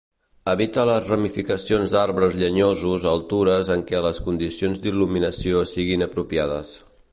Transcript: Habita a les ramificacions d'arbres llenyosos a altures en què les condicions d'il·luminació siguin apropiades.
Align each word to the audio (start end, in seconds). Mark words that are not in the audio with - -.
Habita 0.51 0.79
a 0.83 0.85
les 0.89 1.09
ramificacions 1.11 1.93
d'arbres 1.95 2.37
llenyosos 2.39 3.05
a 3.09 3.13
altures 3.19 3.71
en 3.77 3.85
què 3.93 4.03
les 4.07 4.23
condicions 4.31 4.83
d'il·luminació 4.87 5.65
siguin 5.77 6.09
apropiades. 6.11 6.77